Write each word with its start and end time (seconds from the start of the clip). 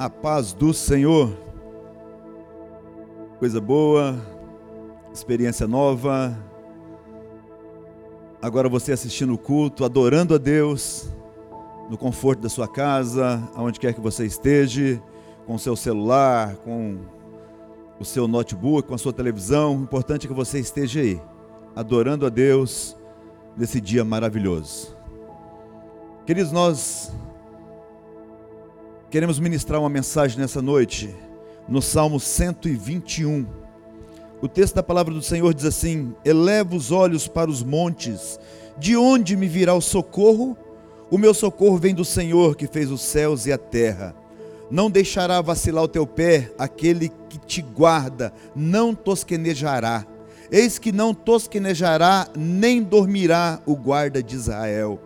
A 0.00 0.08
paz 0.08 0.54
do 0.54 0.72
Senhor. 0.72 1.30
Coisa 3.38 3.60
boa, 3.60 4.18
experiência 5.12 5.68
nova. 5.68 6.34
Agora 8.40 8.66
você 8.66 8.92
assistindo 8.92 9.34
o 9.34 9.38
culto, 9.38 9.84
adorando 9.84 10.34
a 10.34 10.38
Deus, 10.38 11.10
no 11.90 11.98
conforto 11.98 12.40
da 12.40 12.48
sua 12.48 12.66
casa, 12.66 13.46
aonde 13.54 13.78
quer 13.78 13.92
que 13.92 14.00
você 14.00 14.24
esteja, 14.24 15.02
com 15.46 15.56
o 15.56 15.58
seu 15.58 15.76
celular, 15.76 16.56
com 16.56 17.00
o 17.98 18.04
seu 18.06 18.26
notebook, 18.26 18.88
com 18.88 18.94
a 18.94 18.98
sua 18.98 19.12
televisão. 19.12 19.76
O 19.76 19.82
importante 19.82 20.24
é 20.24 20.28
que 20.28 20.34
você 20.34 20.58
esteja 20.58 21.00
aí, 21.00 21.20
adorando 21.76 22.24
a 22.24 22.30
Deus 22.30 22.96
nesse 23.54 23.82
dia 23.82 24.02
maravilhoso. 24.02 24.96
Queridos, 26.24 26.52
nós 26.52 27.12
Queremos 29.10 29.40
ministrar 29.40 29.80
uma 29.80 29.88
mensagem 29.88 30.38
nessa 30.38 30.62
noite, 30.62 31.12
no 31.68 31.82
Salmo 31.82 32.20
121. 32.20 33.44
O 34.40 34.46
texto 34.46 34.76
da 34.76 34.84
palavra 34.84 35.12
do 35.12 35.20
Senhor 35.20 35.52
diz 35.52 35.64
assim: 35.64 36.14
Eleva 36.24 36.76
os 36.76 36.92
olhos 36.92 37.26
para 37.26 37.50
os 37.50 37.60
montes, 37.60 38.38
de 38.78 38.96
onde 38.96 39.36
me 39.36 39.48
virá 39.48 39.74
o 39.74 39.80
socorro? 39.80 40.56
O 41.10 41.18
meu 41.18 41.34
socorro 41.34 41.76
vem 41.76 41.92
do 41.92 42.04
Senhor 42.04 42.54
que 42.54 42.68
fez 42.68 42.88
os 42.88 43.00
céus 43.00 43.46
e 43.46 43.52
a 43.52 43.58
terra. 43.58 44.14
Não 44.70 44.88
deixará 44.88 45.40
vacilar 45.40 45.82
o 45.82 45.88
teu 45.88 46.06
pé, 46.06 46.52
aquele 46.56 47.10
que 47.28 47.38
te 47.38 47.62
guarda, 47.62 48.32
não 48.54 48.94
tosquenejará. 48.94 50.06
Eis 50.52 50.78
que 50.78 50.92
não 50.92 51.12
tosquenejará, 51.12 52.28
nem 52.36 52.80
dormirá 52.80 53.60
o 53.66 53.74
guarda 53.74 54.22
de 54.22 54.36
Israel. 54.36 55.00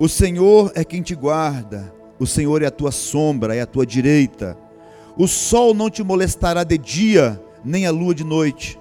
O 0.00 0.08
Senhor 0.08 0.72
é 0.74 0.82
quem 0.82 1.00
te 1.00 1.14
guarda 1.14 1.99
o 2.20 2.26
Senhor 2.26 2.62
é 2.62 2.66
a 2.66 2.70
tua 2.70 2.92
sombra, 2.92 3.56
é 3.56 3.62
a 3.62 3.66
tua 3.66 3.86
direita. 3.86 4.54
O 5.16 5.26
sol 5.26 5.72
não 5.72 5.88
te 5.88 6.02
molestará 6.02 6.62
de 6.62 6.76
dia, 6.76 7.42
nem 7.64 7.86
a 7.86 7.90
lua 7.90 8.14
de 8.14 8.22
noite. 8.22 8.78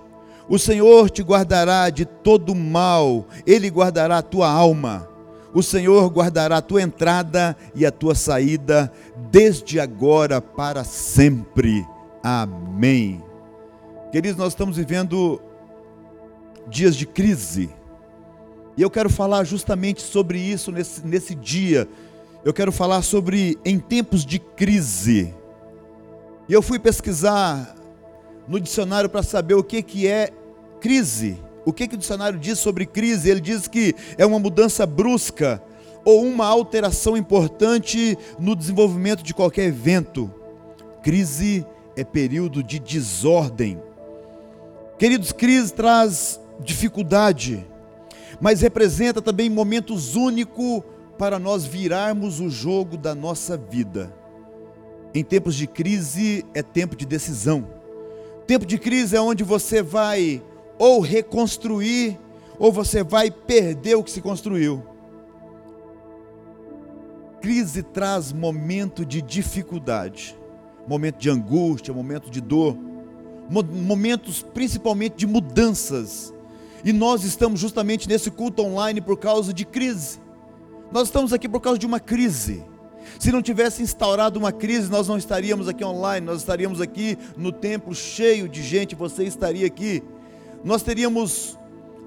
O 0.50 0.60
Senhor 0.60 1.10
te 1.10 1.24
guardará 1.24 1.90
de 1.90 2.04
todo 2.04 2.54
mal, 2.54 3.26
ele 3.48 3.70
guardará 3.70 4.18
a 4.18 4.22
tua 4.22 4.52
alma. 4.52 5.08
O 5.54 5.64
Senhor 5.64 6.06
guardará 6.10 6.58
a 6.58 6.62
tua 6.62 6.82
entrada 6.82 7.56
e 7.74 7.86
a 7.86 7.92
tua 7.92 8.14
saída, 8.14 8.92
desde 9.32 9.80
agora 9.80 10.42
para 10.42 10.84
sempre. 10.84 11.88
Amém. 12.22 13.24
Queridos, 14.12 14.38
nós 14.38 14.52
estamos 14.52 14.76
vivendo 14.76 15.42
dias 16.68 16.94
de 16.94 17.06
crise. 17.06 17.70
E 18.76 18.82
eu 18.82 18.90
quero 18.90 19.10
falar 19.10 19.46
justamente 19.46 20.02
sobre 20.02 20.40
isso 20.40 20.74
nesse, 20.74 21.06
nesse 21.08 21.34
dia 21.34 21.88
eu 22.44 22.54
quero 22.54 22.72
falar 22.72 23.02
sobre 23.02 23.58
em 23.66 23.80
tempos 23.80 24.26
de 24.26 24.40
crise. 24.40 25.34
E 26.48 26.54
eu 26.54 26.62
fui 26.62 26.80
pesquisar 26.80 27.76
no 28.48 28.60
dicionário 28.60 29.10
para 29.10 29.22
saber 29.22 29.56
o 29.56 29.64
que, 29.64 29.82
que 29.84 30.08
é 30.08 30.32
crise. 30.80 31.38
O 31.66 31.74
que, 31.74 31.88
que 31.88 31.96
o 31.96 31.98
dicionário 31.98 32.40
diz 32.40 32.58
sobre 32.58 32.86
crise? 32.86 33.30
Ele 33.30 33.42
diz 33.42 33.68
que 33.68 33.94
é 34.18 34.26
uma 34.26 34.40
mudança 34.40 34.86
brusca 34.86 35.62
ou 36.06 36.24
uma 36.24 36.48
alteração 36.48 37.18
importante 37.18 38.18
no 38.40 38.56
desenvolvimento 38.56 39.22
de 39.22 39.34
qualquer 39.34 39.66
evento. 39.66 40.34
Crise 41.04 41.66
é 41.96 42.04
período 42.04 42.64
de 42.64 42.80
desordem. 42.80 43.80
Queridos, 44.98 45.32
crise 45.32 45.74
traz 45.74 46.40
dificuldade, 46.62 47.66
mas 48.42 48.62
representa 48.62 49.22
também 49.22 49.50
momentos 49.50 50.16
únicos 50.16 50.82
para 51.20 51.38
nós 51.38 51.66
virarmos 51.66 52.40
o 52.40 52.50
jogo 52.50 52.96
da 52.96 53.14
nossa 53.14 53.58
vida. 53.58 54.16
Em 55.14 55.22
tempos 55.22 55.54
de 55.54 55.68
crise 55.68 56.46
é 56.54 56.64
tempo 56.64 56.96
de 56.96 57.06
decisão. 57.06 57.68
Tempo 58.48 58.66
de 58.66 58.78
crise 58.78 59.18
é 59.18 59.22
onde 59.22 59.44
você 59.44 59.84
vai 59.84 60.42
ou 60.78 61.02
reconstruir 61.02 62.18
ou 62.58 62.72
você 62.72 63.04
vai 63.04 63.30
perder 63.30 63.96
o 63.96 64.04
que 64.04 64.12
se 64.12 64.22
construiu. 64.22 64.82
Crise 67.42 67.84
traz 67.84 68.32
momento 68.32 69.06
de 69.06 69.22
dificuldade, 69.22 70.38
momento 70.88 71.18
de 71.18 71.30
angústia, 71.30 71.94
momento 71.94 72.30
de 72.30 72.40
dor, 72.40 72.78
momentos 73.50 74.42
principalmente 74.42 75.18
de 75.18 75.28
mudanças. 75.28 76.34
E 76.82 76.94
nós 76.94 77.26
estamos 77.26 77.60
justamente 77.60 78.08
nesse 78.08 78.32
culto 78.32 78.62
online 78.62 79.02
por 79.02 79.18
causa 79.18 79.54
de 79.54 79.66
crise. 79.66 80.29
Nós 80.92 81.08
estamos 81.08 81.32
aqui 81.32 81.48
por 81.48 81.60
causa 81.62 81.78
de 81.78 81.86
uma 81.86 82.00
crise. 82.00 82.64
Se 83.20 83.32
não 83.32 83.42
tivesse 83.42 83.84
instaurado 83.84 84.40
uma 84.40 84.52
crise, 84.52 84.90
nós 84.90 85.08
não 85.08 85.18
estaríamos 85.18 85.68
aqui 85.68 85.84
online, 85.84 86.26
nós 86.26 86.40
estaríamos 86.40 86.82
aqui 86.82 87.18
no 87.38 87.52
templo 87.52 87.94
cheio 87.94 88.50
de 88.50 88.64
gente, 88.64 88.96
você 88.96 89.24
estaria 89.24 89.68
aqui. 89.68 90.04
Nós 90.64 90.82
teríamos, 90.82 91.58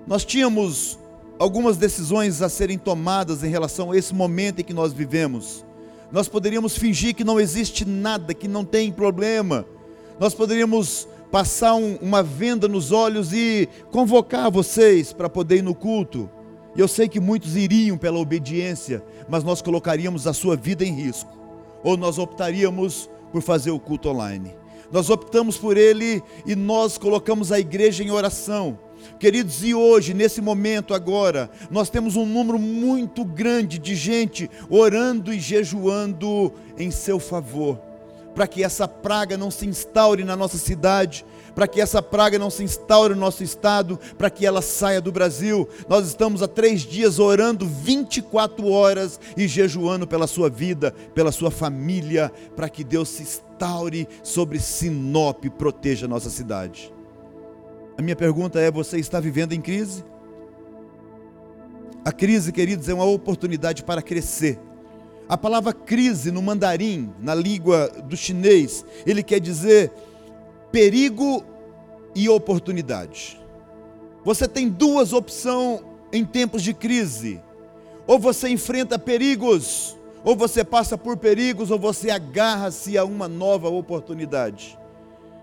nós 0.06 0.24
tínhamos 0.24 0.98
algumas 1.38 1.76
decisões 1.76 2.42
a 2.42 2.48
serem 2.48 2.76
tomadas 2.76 3.44
em 3.44 3.48
relação 3.48 3.92
a 3.92 3.96
esse 3.96 4.12
momento 4.12 4.60
em 4.60 4.64
que 4.64 4.74
nós 4.74 4.92
vivemos. 4.92 5.64
Nós 6.10 6.28
poderíamos 6.28 6.76
fingir 6.76 7.14
que 7.14 7.24
não 7.24 7.40
existe 7.40 7.84
nada, 7.84 8.34
que 8.34 8.48
não 8.48 8.64
tem 8.64 8.90
problema. 8.90 9.64
Nós 10.18 10.34
poderíamos 10.34 11.06
passar 11.30 11.74
um, 11.74 11.96
uma 12.02 12.22
venda 12.22 12.66
nos 12.66 12.90
olhos 12.90 13.32
e 13.32 13.68
convocar 13.92 14.50
vocês 14.50 15.12
para 15.12 15.28
poder 15.28 15.58
ir 15.58 15.62
no 15.62 15.74
culto. 15.74 16.28
E 16.74 16.80
eu 16.80 16.88
sei 16.88 17.08
que 17.08 17.20
muitos 17.20 17.56
iriam 17.56 17.98
pela 17.98 18.18
obediência, 18.18 19.02
mas 19.28 19.44
nós 19.44 19.60
colocaríamos 19.60 20.26
a 20.26 20.32
sua 20.32 20.56
vida 20.56 20.84
em 20.84 20.92
risco. 20.92 21.30
Ou 21.82 21.96
nós 21.96 22.18
optaríamos 22.18 23.10
por 23.30 23.42
fazer 23.42 23.70
o 23.70 23.80
culto 23.80 24.08
online. 24.08 24.54
Nós 24.90 25.08
optamos 25.08 25.56
por 25.56 25.76
ele 25.76 26.22
e 26.46 26.54
nós 26.54 26.98
colocamos 26.98 27.50
a 27.50 27.58
igreja 27.58 28.04
em 28.04 28.10
oração. 28.10 28.78
Queridos, 29.18 29.64
e 29.64 29.74
hoje, 29.74 30.14
nesse 30.14 30.40
momento 30.40 30.94
agora, 30.94 31.50
nós 31.70 31.90
temos 31.90 32.14
um 32.14 32.26
número 32.26 32.58
muito 32.58 33.24
grande 33.24 33.78
de 33.78 33.94
gente 33.96 34.50
orando 34.68 35.32
e 35.32 35.40
jejuando 35.40 36.52
em 36.78 36.90
seu 36.90 37.18
favor, 37.18 37.80
para 38.34 38.46
que 38.46 38.62
essa 38.62 38.86
praga 38.86 39.36
não 39.36 39.50
se 39.50 39.66
instaure 39.66 40.24
na 40.24 40.36
nossa 40.36 40.58
cidade, 40.58 41.24
para 41.54 41.66
que 41.66 41.80
essa 41.80 42.02
praga 42.02 42.38
não 42.38 42.50
se 42.50 42.62
instaure 42.62 43.14
no 43.14 43.20
nosso 43.20 43.42
estado, 43.42 43.98
para 44.16 44.30
que 44.30 44.46
ela 44.46 44.62
saia 44.62 45.00
do 45.00 45.12
Brasil. 45.12 45.68
Nós 45.88 46.06
estamos 46.06 46.42
há 46.42 46.48
três 46.48 46.82
dias 46.82 47.18
orando 47.18 47.66
24 47.66 48.68
horas 48.68 49.20
e 49.36 49.46
jejuando 49.46 50.06
pela 50.06 50.26
sua 50.26 50.48
vida, 50.48 50.94
pela 51.14 51.32
sua 51.32 51.50
família, 51.50 52.32
para 52.56 52.68
que 52.68 52.84
Deus 52.84 53.08
se 53.08 53.22
instaure 53.22 54.08
sobre 54.22 54.58
Sinop 54.58 55.44
e 55.44 55.50
proteja 55.50 56.06
a 56.06 56.08
nossa 56.08 56.30
cidade. 56.30 56.92
A 57.96 58.02
minha 58.02 58.16
pergunta 58.16 58.58
é: 58.60 58.70
você 58.70 58.98
está 58.98 59.20
vivendo 59.20 59.52
em 59.52 59.60
crise? 59.60 60.04
A 62.04 62.10
crise, 62.10 62.50
queridos, 62.50 62.88
é 62.88 62.94
uma 62.94 63.04
oportunidade 63.04 63.84
para 63.84 64.02
crescer. 64.02 64.58
A 65.28 65.38
palavra 65.38 65.72
crise 65.72 66.32
no 66.32 66.42
mandarim, 66.42 67.12
na 67.20 67.34
língua 67.34 67.88
do 68.04 68.16
chinês, 68.16 68.84
ele 69.06 69.22
quer 69.22 69.38
dizer 69.38 69.92
perigo 70.72 71.44
e 72.14 72.28
oportunidade. 72.28 73.40
Você 74.24 74.48
tem 74.48 74.68
duas 74.68 75.12
opções 75.12 75.80
em 76.12 76.24
tempos 76.24 76.62
de 76.62 76.72
crise: 76.72 77.40
ou 78.06 78.18
você 78.18 78.48
enfrenta 78.48 78.98
perigos, 78.98 79.96
ou 80.24 80.34
você 80.34 80.64
passa 80.64 80.96
por 80.96 81.16
perigos, 81.16 81.70
ou 81.70 81.78
você 81.78 82.10
agarra-se 82.10 82.96
a 82.96 83.04
uma 83.04 83.28
nova 83.28 83.68
oportunidade. 83.68 84.78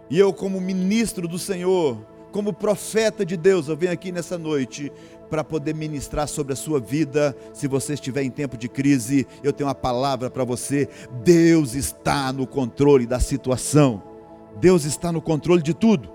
E 0.10 0.18
eu, 0.18 0.34
como 0.34 0.60
ministro 0.60 1.28
do 1.28 1.38
Senhor, 1.38 1.98
como 2.32 2.52
profeta 2.52 3.26
de 3.26 3.38
Deus, 3.38 3.68
eu 3.68 3.78
venho 3.78 3.92
aqui 3.92 4.12
nessa 4.12 4.38
noite 4.38 4.92
para 5.30 5.44
poder 5.44 5.76
ministrar 5.76 6.28
sobre 6.28 6.54
a 6.54 6.56
sua 6.56 6.80
vida. 6.80 7.36
Se 7.54 7.68
você 7.68 7.94
estiver 7.94 8.24
em 8.24 8.32
tempo 8.32 8.58
de 8.58 8.68
crise, 8.68 9.28
eu 9.44 9.54
tenho 9.54 9.68
uma 9.68 9.76
palavra 9.76 10.30
para 10.30 10.44
você: 10.44 10.90
Deus 11.24 11.76
está 11.76 12.34
no 12.34 12.48
controle 12.48 13.06
da 13.06 13.20
situação. 13.20 14.09
Deus 14.58 14.86
está 14.86 15.12
no 15.12 15.22
controle 15.22 15.62
de 15.62 15.74
tudo. 15.74 16.10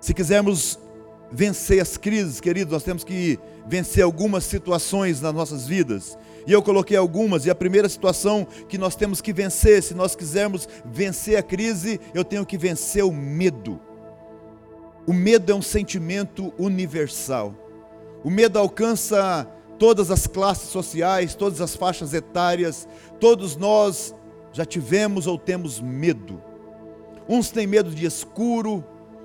Se 0.00 0.14
quisermos 0.14 0.78
vencer 1.30 1.80
as 1.80 1.96
crises, 1.96 2.40
queridos, 2.40 2.72
nós 2.72 2.82
temos 2.82 3.02
que 3.02 3.38
vencer 3.66 4.04
algumas 4.04 4.44
situações 4.44 5.20
nas 5.20 5.34
nossas 5.34 5.66
vidas. 5.66 6.16
E 6.46 6.52
eu 6.52 6.62
coloquei 6.62 6.96
algumas, 6.96 7.44
e 7.44 7.50
a 7.50 7.54
primeira 7.54 7.88
situação 7.88 8.46
que 8.68 8.78
nós 8.78 8.94
temos 8.94 9.20
que 9.20 9.32
vencer, 9.32 9.82
se 9.82 9.94
nós 9.94 10.14
quisermos 10.14 10.68
vencer 10.84 11.36
a 11.36 11.42
crise, 11.42 12.00
eu 12.14 12.24
tenho 12.24 12.46
que 12.46 12.56
vencer 12.56 13.04
o 13.04 13.12
medo. 13.12 13.80
O 15.06 15.12
medo 15.12 15.50
é 15.50 15.54
um 15.54 15.62
sentimento 15.62 16.52
universal. 16.56 17.54
O 18.22 18.30
medo 18.30 18.58
alcança 18.58 19.48
todas 19.78 20.10
as 20.10 20.26
classes 20.26 20.68
sociais, 20.70 21.34
todas 21.34 21.60
as 21.60 21.74
faixas 21.74 22.14
etárias, 22.14 22.88
todos 23.20 23.56
nós 23.56 24.14
já 24.56 24.64
tivemos 24.64 25.26
ou 25.26 25.36
temos 25.36 25.82
medo. 25.82 26.42
Uns 27.28 27.50
têm 27.50 27.66
medo 27.66 27.90
de 27.90 28.06
escuro, 28.06 28.82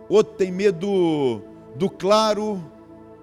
outros 0.09 0.35
têm 0.35 0.51
medo 0.51 1.41
do 1.73 1.89
claro, 1.89 2.61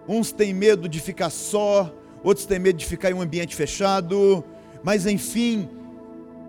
uns 0.08 0.32
têm 0.32 0.54
medo 0.54 0.88
de 0.88 1.00
ficar 1.00 1.28
só, 1.28 1.94
outros 2.24 2.46
têm 2.46 2.58
medo 2.58 2.78
de 2.78 2.86
ficar 2.86 3.10
em 3.10 3.14
um 3.14 3.20
ambiente 3.20 3.54
fechado, 3.54 4.42
mas 4.82 5.04
enfim, 5.04 5.68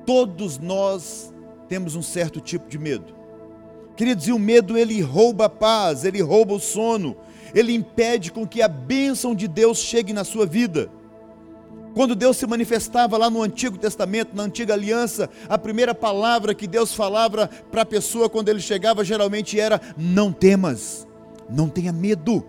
todos 0.06 0.58
nós 0.58 1.34
temos 1.68 1.94
um 1.94 2.02
certo 2.02 2.40
tipo 2.40 2.70
de 2.70 2.78
medo. 2.78 3.14
Queridos, 3.98 4.30
e 4.30 4.32
o 4.32 4.40
medo 4.40 4.78
ele 4.78 5.02
rouba 5.02 5.46
a 5.46 5.50
paz, 5.50 6.06
ele 6.06 6.22
rouba 6.22 6.54
o 6.54 6.60
sono, 6.62 7.18
ele 7.54 7.74
impede 7.74 8.32
com 8.32 8.48
que 8.48 8.62
a 8.62 8.68
bênção 8.70 9.36
de 9.36 9.46
Deus 9.46 9.80
chegue 9.80 10.14
na 10.14 10.24
sua 10.24 10.46
vida. 10.46 10.90
Quando 11.94 12.16
Deus 12.16 12.38
se 12.38 12.46
manifestava 12.46 13.18
lá 13.18 13.30
no 13.30 13.42
Antigo 13.42 13.78
Testamento, 13.78 14.36
na 14.36 14.44
Antiga 14.44 14.74
Aliança, 14.74 15.30
a 15.48 15.58
primeira 15.58 15.94
palavra 15.96 16.54
que 16.54 16.68
Deus 16.68 16.94
falava 16.94 17.50
para 17.72 17.82
a 17.82 17.86
pessoa 17.86 18.30
quando 18.30 18.50
ele 18.50 18.60
chegava 18.60 19.04
geralmente 19.04 19.60
era: 19.60 19.82
Não 19.98 20.32
temas, 20.32 21.08
não 21.50 21.68
tenha 21.68 21.92
medo. 21.92 22.46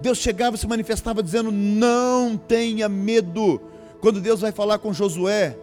Deus 0.00 0.18
chegava 0.18 0.56
e 0.56 0.58
se 0.58 0.66
manifestava 0.66 1.22
dizendo: 1.22 1.50
Não 1.50 2.36
tenha 2.36 2.88
medo. 2.88 3.60
Quando 4.00 4.20
Deus 4.20 4.40
vai 4.40 4.52
falar 4.52 4.78
com 4.78 4.92
Josué, 4.92 5.56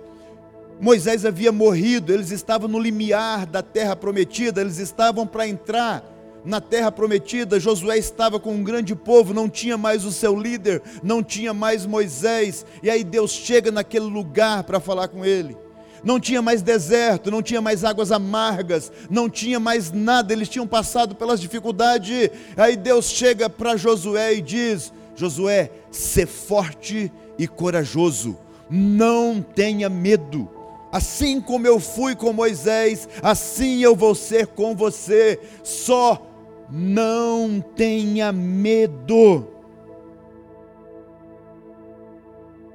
Moisés 0.81 1.25
havia 1.25 1.51
morrido, 1.51 2.12
eles 2.12 2.31
estavam 2.31 2.68
no 2.68 2.79
limiar 2.79 3.45
da 3.45 3.62
terra 3.62 3.95
prometida, 3.95 4.59
eles 4.59 4.79
estavam 4.79 5.25
para 5.27 5.47
entrar 5.47 6.03
na 6.45 6.60
terra 6.60 6.92
prometida, 6.92 7.60
Josué 7.60 7.98
estava 7.98 8.40
com 8.40 8.54
um 8.54 8.63
grande 8.63 8.95
povo, 8.95 9.34
não 9.34 9.50
tinha 9.50 9.78
mais 9.78 10.04
o 10.06 10.12
seu 10.12 10.38
líder, 10.38 10.81
não 11.01 11.24
tinha 11.24 11.54
mais 11.54 11.86
Moisés, 11.86 12.66
e 12.81 12.90
aí 12.90 13.04
Deus 13.04 13.31
chega 13.31 13.72
naquele 13.72 14.06
lugar 14.06 14.63
para 14.63 14.80
falar 14.80 15.07
com 15.07 15.24
ele. 15.25 15.57
Não 16.04 16.19
tinha 16.19 16.42
mais 16.42 16.62
deserto, 16.62 17.31
não 17.31 17.42
tinha 17.42 17.62
mais 17.62 17.86
águas 17.86 18.12
amargas, 18.12 18.92
não 19.10 19.30
tinha 19.30 19.57
mais 19.57 19.90
nada, 19.92 20.34
eles 20.34 20.50
tinham 20.50 20.68
passado 20.68 21.16
pelas 21.16 21.40
dificuldades. 21.40 22.30
Aí 22.57 22.75
Deus 22.75 23.10
chega 23.10 23.50
para 23.50 23.78
Josué 23.78 24.34
e 24.34 24.42
diz: 24.42 24.92
Josué, 25.16 25.72
ser 25.89 26.28
forte 26.28 27.10
e 27.39 27.48
corajoso, 27.48 28.38
não 28.69 29.42
tenha 29.42 29.89
medo 29.89 30.50
assim 30.94 31.42
como 31.42 31.66
eu 31.66 31.80
fui 31.80 32.16
com 32.16 32.31
Moisés, 32.31 33.10
assim 33.24 33.80
eu 33.81 33.96
vou 33.96 34.13
ser 34.13 34.46
com 34.46 34.75
você. 34.75 35.39
Só 35.63 36.22
não 36.69 37.62
tenha 37.62 38.31
medo. 38.31 39.48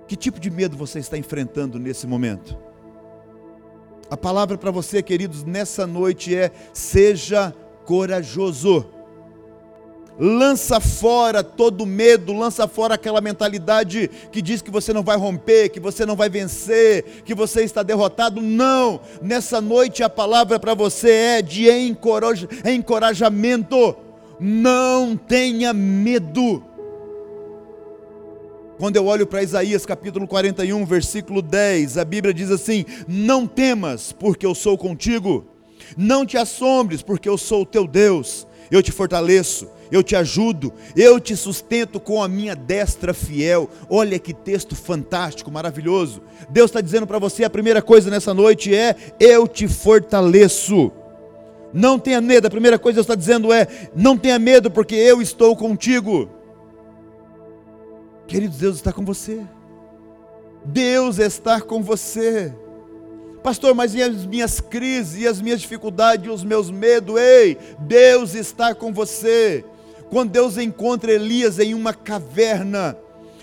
Que 0.07 0.17
tipo 0.17 0.41
de 0.41 0.51
medo 0.51 0.77
você 0.77 0.99
está 0.99 1.19
enfrentando 1.19 1.79
nesse 1.79 2.07
momento? 2.07 2.57
A 4.11 4.17
palavra 4.17 4.57
para 4.57 4.71
você, 4.71 5.03
queridos, 5.03 5.45
nessa 5.45 5.87
noite 5.87 6.35
é: 6.35 6.51
seja 6.73 7.55
corajoso 7.85 8.87
lança 10.19 10.81
fora 10.81 11.45
todo 11.45 11.87
medo, 11.87 12.33
lança 12.33 12.67
fora 12.67 12.95
aquela 12.95 13.21
mentalidade 13.21 14.11
que 14.33 14.43
diz 14.43 14.61
que 14.61 14.71
você 14.71 14.93
não 14.93 15.05
vai 15.05 15.17
romper, 15.17 15.69
que 15.69 15.79
você 15.79 16.05
não 16.05 16.17
vai 16.17 16.29
vencer, 16.29 17.23
que 17.25 17.35
você 17.35 17.63
está 17.63 17.85
derrotado. 17.85 18.43
Não, 18.43 19.01
nessa 19.23 19.61
noite 19.61 20.03
a 20.03 20.11
palavra 20.11 20.59
para 20.59 20.75
você 20.75 21.11
é 21.11 21.43
de 21.43 21.69
encorajamento. 22.65 23.95
Não 24.41 25.17
tenha 25.17 25.73
medo. 25.73 26.65
Quando 28.79 28.97
eu 28.97 29.07
olho 29.07 29.27
para 29.27 29.43
Isaías 29.43 29.85
capítulo 29.85 30.27
41, 30.27 30.85
versículo 30.85 31.43
10, 31.43 31.99
a 31.99 32.05
Bíblia 32.05 32.33
diz 32.33 32.51
assim: 32.51 32.85
Não 33.09 33.47
temas, 33.47 34.13
porque 34.13 34.47
eu 34.47 34.55
sou 34.55 34.79
contigo. 34.79 35.45
Não 35.97 36.25
te 36.25 36.37
assombres, 36.37 37.03
porque 37.03 37.29
eu 37.29 37.37
sou 37.37 37.63
o 37.63 37.67
teu 37.67 37.87
Deus. 37.87 38.47
Eu 38.71 38.83
te 38.83 38.93
fortaleço 38.93 39.67
eu 39.91 40.03
te 40.03 40.15
ajudo, 40.15 40.73
eu 40.97 41.19
te 41.19 41.37
sustento 41.37 41.99
com 41.99 42.23
a 42.23 42.29
minha 42.29 42.55
destra 42.55 43.15
fiel. 43.15 43.69
Olha 43.89 44.19
que 44.19 44.35
texto 44.35 44.75
fantástico, 44.75 45.51
maravilhoso. 45.51 46.23
Deus 46.49 46.71
está 46.71 46.81
dizendo 46.81 47.07
para 47.07 47.19
você: 47.19 47.45
a 47.45 47.51
primeira 47.51 47.83
coisa 47.83 48.11
nessa 48.11 48.33
noite 48.35 48.75
é: 48.75 48.95
eu 49.19 49.47
te 49.47 49.67
fortaleço. 49.69 50.93
Não 51.73 51.99
tenha 51.99 52.21
medo, 52.21 52.47
a 52.47 52.51
primeira 52.51 52.79
coisa 52.79 52.95
que 52.95 52.97
Deus 52.97 53.07
está 53.07 53.15
dizendo 53.15 53.53
é: 53.53 53.67
não 53.95 54.17
tenha 54.17 54.39
medo, 54.39 54.71
porque 54.71 54.95
eu 54.95 55.21
estou 55.21 55.55
contigo. 55.57 56.29
Queridos, 58.27 58.59
Deus 58.59 58.77
está 58.77 58.93
com 58.93 59.05
você. 59.05 59.41
Deus 60.65 61.19
está 61.19 61.61
com 61.61 61.83
você. 61.83 62.53
Pastor, 63.43 63.75
mas 63.75 63.95
e 63.95 64.03
as 64.03 64.27
minhas 64.27 64.61
crises, 64.61 65.23
e 65.23 65.27
as 65.27 65.41
minhas 65.41 65.61
dificuldades, 65.61 66.27
e 66.27 66.29
os 66.29 66.45
meus 66.45 66.71
medos? 66.71 67.19
Ei, 67.19 67.57
Deus 67.79 68.35
está 68.35 68.75
com 68.75 68.93
você. 68.93 69.65
Quando 70.11 70.31
Deus 70.31 70.57
encontra 70.57 71.13
Elias 71.13 71.59
em 71.59 71.75
uma 71.75 71.93
caverna, 71.93 72.97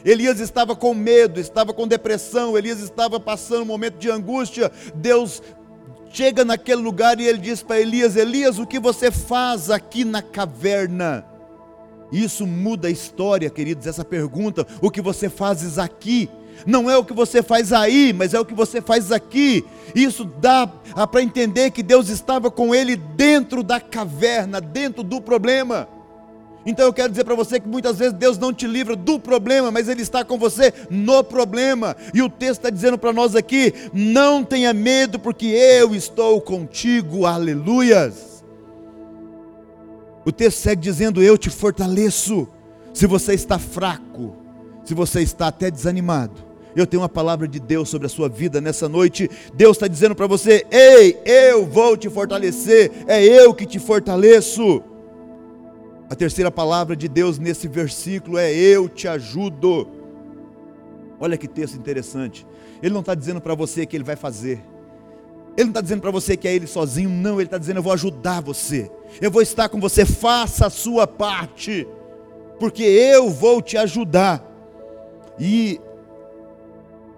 Elias 0.04 0.40
estava 0.40 0.76
com 0.76 0.94
medo, 0.94 1.40
estava 1.40 1.74
com 1.74 1.88
depressão, 1.88 2.58
Elias 2.58 2.80
estava 2.80 3.20
passando 3.20 3.64
um 3.64 3.66
momento 3.66 3.98
de 3.98 4.10
angústia. 4.10 4.72
Deus 4.94 5.42
chega 6.10 6.46
naquele 6.46 6.82
lugar 6.82 7.20
e 7.20 7.26
ele 7.26 7.40
diz 7.40 7.62
para 7.62 7.80
Elias: 7.80 8.16
Elias, 8.16 8.58
o 8.60 8.66
que 8.66 8.80
você 8.80 9.12
faz 9.12 9.70
aqui 9.70 10.04
na 10.04 10.22
caverna? 10.22 11.26
Isso 12.12 12.46
muda 12.46 12.88
a 12.88 12.92
história, 12.92 13.50
queridos, 13.50 13.88
essa 13.88 14.06
pergunta: 14.06 14.66
o 14.82 14.90
que 14.90 15.02
você 15.02 15.30
fazes 15.30 15.78
aqui? 15.78 16.30
Não 16.66 16.90
é 16.90 16.98
o 16.98 17.04
que 17.04 17.14
você 17.14 17.44
faz 17.44 17.74
aí, 17.74 18.14
mas 18.14 18.34
é 18.34 18.40
o 18.40 18.46
que 18.46 18.54
você 18.54 18.82
faz 18.82 19.12
aqui. 19.12 19.66
Isso 19.94 20.24
dá 20.24 20.66
para 20.68 21.22
entender 21.22 21.72
que 21.72 21.84
Deus 21.84 22.10
estava 22.10 22.50
com 22.50 22.74
ele 22.74 22.96
dentro 22.96 23.62
da 23.62 23.80
caverna, 23.80 24.62
dentro 24.62 25.04
do 25.04 25.20
problema. 25.20 25.95
Então 26.66 26.86
eu 26.86 26.94
quero 26.94 27.10
dizer 27.10 27.24
para 27.24 27.36
você 27.36 27.60
que 27.60 27.68
muitas 27.68 27.98
vezes 27.98 28.14
Deus 28.14 28.38
não 28.38 28.52
te 28.52 28.66
livra 28.66 28.96
do 28.96 29.20
problema, 29.20 29.70
mas 29.70 29.88
Ele 29.88 30.02
está 30.02 30.26
com 30.26 30.38
você 30.38 30.74
no 30.90 31.24
problema. 31.24 31.96
E 32.14 32.22
o 32.22 32.30
texto 32.30 32.62
está 32.62 32.70
dizendo 32.70 32.98
para 32.98 33.14
nós 33.14 33.36
aqui: 33.36 33.74
não 33.94 34.44
tenha 34.44 34.74
medo, 34.74 35.20
porque 35.20 35.46
eu 35.46 35.94
estou 35.94 36.42
contigo, 36.42 37.26
aleluias. 37.26 38.44
O 40.26 40.32
texto 40.32 40.58
segue 40.58 40.82
dizendo: 40.82 41.22
eu 41.22 41.38
te 41.38 41.50
fortaleço. 41.50 42.48
Se 42.94 43.06
você 43.06 43.34
está 43.34 43.60
fraco, 43.60 44.38
se 44.86 44.94
você 44.94 45.22
está 45.22 45.48
até 45.48 45.70
desanimado, 45.70 46.46
eu 46.76 46.88
tenho 46.88 47.02
uma 47.02 47.10
palavra 47.10 47.48
de 47.48 47.60
Deus 47.60 47.90
sobre 47.90 48.08
a 48.08 48.10
sua 48.10 48.28
vida 48.28 48.60
nessa 48.60 48.90
noite. 48.90 49.30
Deus 49.54 49.78
está 49.78 49.88
dizendo 49.88 50.16
para 50.16 50.28
você: 50.28 50.66
ei, 50.72 51.20
eu 51.26 51.66
vou 51.66 51.96
te 51.96 52.10
fortalecer, 52.10 52.92
é 53.06 53.24
eu 53.24 53.54
que 53.54 53.66
te 53.66 53.78
fortaleço. 53.80 54.82
A 56.16 56.18
terceira 56.18 56.50
palavra 56.50 56.96
de 56.96 57.10
Deus 57.10 57.38
nesse 57.38 57.68
versículo 57.68 58.38
é: 58.38 58.50
Eu 58.50 58.88
te 58.88 59.06
ajudo. 59.06 59.86
Olha 61.20 61.38
que 61.38 61.46
texto 61.46 61.76
interessante. 61.76 62.48
Ele 62.82 62.94
não 62.94 63.02
está 63.02 63.14
dizendo 63.14 63.42
para 63.42 63.54
você 63.54 63.86
que 63.86 63.98
ele 63.98 64.04
vai 64.06 64.16
fazer. 64.16 64.64
Ele 65.58 65.66
não 65.66 65.72
está 65.72 65.82
dizendo 65.82 66.00
para 66.00 66.12
você 66.12 66.38
que 66.38 66.48
é 66.48 66.56
ele 66.56 66.68
sozinho, 66.68 67.10
não. 67.10 67.34
Ele 67.34 67.48
está 67.48 67.58
dizendo: 67.58 67.80
Eu 67.80 67.84
vou 67.84 67.92
ajudar 67.92 68.40
você. 68.40 68.90
Eu 69.20 69.30
vou 69.30 69.42
estar 69.42 69.68
com 69.68 69.78
você. 69.78 70.06
Faça 70.06 70.68
a 70.68 70.70
sua 70.70 71.06
parte, 71.06 71.86
porque 72.62 72.84
eu 72.84 73.30
vou 73.30 73.62
te 73.62 73.76
ajudar. 73.76 74.42
E 75.38 75.82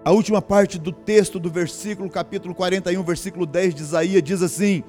a 0.04 0.10
última 0.10 0.42
parte 0.42 0.76
do 0.76 0.90
texto 0.90 1.38
do 1.38 1.48
versículo, 1.48 2.10
capítulo 2.10 2.52
41, 2.52 3.00
versículo 3.04 3.46
10 3.46 3.76
de 3.76 3.82
Isaías, 3.82 4.22
diz 4.24 4.42
assim: 4.42 4.82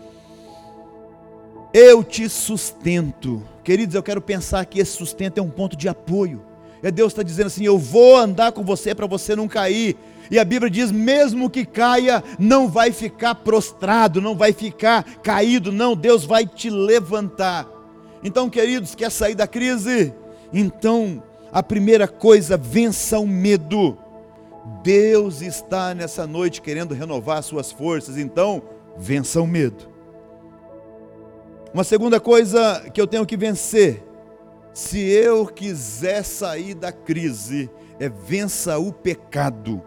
Eu 1.72 2.04
te 2.04 2.28
sustento 2.28 3.44
Queridos, 3.70 3.94
eu 3.94 4.02
quero 4.02 4.20
pensar 4.20 4.66
que 4.66 4.80
esse 4.80 4.94
sustento 4.94 5.38
é 5.38 5.44
um 5.44 5.50
ponto 5.52 5.78
de 5.78 5.88
apoio. 5.88 6.42
É 6.82 6.90
Deus 6.90 7.12
está 7.14 7.22
dizendo 7.22 7.46
assim: 7.46 7.64
eu 7.64 7.78
vou 7.78 8.18
andar 8.18 8.52
com 8.52 8.64
você 8.64 8.96
para 8.96 9.06
você 9.06 9.36
não 9.36 9.48
cair. 9.48 9.96
E 10.32 10.40
a 10.40 10.44
Bíblia 10.44 10.72
diz: 10.72 10.92
mesmo 10.92 11.52
que 11.52 11.64
caia, 11.64 12.24
não 12.40 12.68
vai 12.68 12.92
ficar 12.92 13.36
prostrado, 13.36 14.20
não 14.20 14.36
vai 14.36 14.54
ficar 14.54 15.04
caído, 15.22 15.72
não. 15.72 15.96
Deus 15.96 16.26
vai 16.26 16.48
te 16.48 16.68
levantar. 16.68 17.68
Então, 18.24 18.50
queridos, 18.50 18.96
quer 18.96 19.12
sair 19.12 19.36
da 19.36 19.46
crise? 19.46 20.16
Então, 20.52 21.22
a 21.52 21.62
primeira 21.62 22.08
coisa, 22.08 22.58
vença 22.58 23.20
o 23.20 23.28
medo. 23.28 24.00
Deus 24.82 25.44
está 25.44 25.94
nessa 25.94 26.26
noite 26.26 26.60
querendo 26.60 26.96
renovar 26.96 27.44
suas 27.44 27.72
forças, 27.72 28.18
então, 28.18 28.64
vença 28.98 29.40
o 29.40 29.46
medo. 29.46 29.99
Uma 31.72 31.84
segunda 31.84 32.20
coisa 32.20 32.84
que 32.92 33.00
eu 33.00 33.06
tenho 33.06 33.28
que 33.28 33.38
vencer, 33.38 34.04
se 34.74 35.00
eu 35.00 35.46
quiser 35.46 36.24
sair 36.24 36.74
da 36.74 36.92
crise, 36.92 37.70
é 38.00 38.10
vença 38.10 38.80
o 38.80 38.92
pecado. 38.92 39.80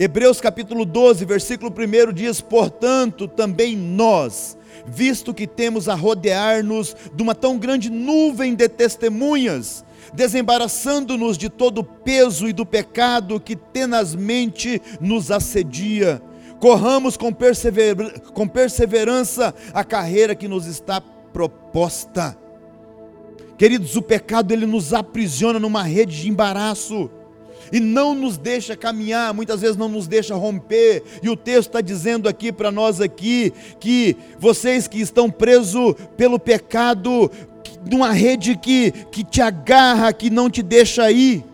Hebreus 0.00 0.40
capítulo 0.40 0.84
12, 0.84 1.24
versículo 1.24 1.72
1 1.72 2.12
diz: 2.12 2.40
Portanto, 2.40 3.28
também 3.28 3.76
nós, 3.76 4.58
visto 4.84 5.32
que 5.32 5.46
temos 5.46 5.88
a 5.88 5.94
rodear-nos 5.94 6.94
de 7.14 7.22
uma 7.22 7.36
tão 7.36 7.56
grande 7.56 7.88
nuvem 7.88 8.52
de 8.52 8.68
testemunhas, 8.68 9.84
desembaraçando-nos 10.12 11.38
de 11.38 11.48
todo 11.48 11.82
o 11.82 11.84
peso 11.84 12.48
e 12.48 12.52
do 12.52 12.66
pecado 12.66 13.38
que 13.38 13.54
tenazmente 13.54 14.82
nos 15.00 15.30
assedia, 15.30 16.20
corramos 16.58 17.16
com, 17.16 17.32
persever, 17.32 18.20
com 18.32 18.46
perseverança 18.46 19.54
a 19.72 19.84
carreira 19.84 20.34
que 20.34 20.48
nos 20.48 20.66
está 20.66 21.00
proposta. 21.32 22.36
Queridos, 23.56 23.96
o 23.96 24.02
pecado 24.02 24.52
ele 24.52 24.66
nos 24.66 24.94
aprisiona 24.94 25.58
numa 25.58 25.82
rede 25.82 26.22
de 26.22 26.28
embaraço. 26.28 27.10
e 27.70 27.80
não 27.80 28.14
nos 28.14 28.38
deixa 28.38 28.74
caminhar, 28.74 29.34
muitas 29.34 29.60
vezes 29.60 29.76
não 29.76 29.88
nos 29.88 30.06
deixa 30.06 30.34
romper. 30.34 31.02
E 31.22 31.28
o 31.28 31.36
texto 31.36 31.68
está 31.68 31.80
dizendo 31.82 32.26
aqui 32.26 32.50
para 32.50 32.70
nós 32.70 32.98
aqui 33.00 33.52
que 33.78 34.16
vocês 34.38 34.88
que 34.88 34.98
estão 35.00 35.30
presos 35.30 35.94
pelo 36.16 36.38
pecado, 36.38 37.30
numa 37.90 38.12
rede 38.12 38.56
que, 38.56 38.92
que 39.10 39.22
te 39.22 39.42
agarra, 39.42 40.12
que 40.14 40.30
não 40.30 40.48
te 40.48 40.62
deixa 40.62 41.10
ir, 41.10 41.44